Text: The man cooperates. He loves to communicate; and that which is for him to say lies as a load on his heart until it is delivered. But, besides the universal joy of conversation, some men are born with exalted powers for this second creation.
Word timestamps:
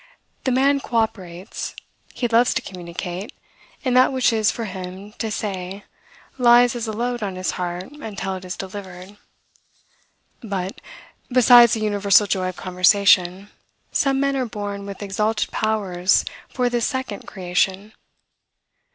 The 0.45 0.51
man 0.51 0.79
cooperates. 0.79 1.75
He 2.11 2.27
loves 2.27 2.55
to 2.55 2.61
communicate; 2.63 3.33
and 3.85 3.95
that 3.95 4.11
which 4.11 4.33
is 4.33 4.49
for 4.49 4.65
him 4.65 5.13
to 5.19 5.29
say 5.29 5.83
lies 6.39 6.75
as 6.75 6.87
a 6.87 6.91
load 6.91 7.21
on 7.21 7.35
his 7.35 7.51
heart 7.51 7.83
until 7.91 8.33
it 8.33 8.43
is 8.43 8.57
delivered. 8.57 9.15
But, 10.41 10.81
besides 11.31 11.73
the 11.73 11.81
universal 11.81 12.25
joy 12.25 12.49
of 12.49 12.55
conversation, 12.55 13.51
some 13.91 14.19
men 14.19 14.35
are 14.35 14.47
born 14.47 14.87
with 14.87 15.03
exalted 15.03 15.51
powers 15.51 16.25
for 16.49 16.67
this 16.67 16.87
second 16.87 17.27
creation. 17.27 17.93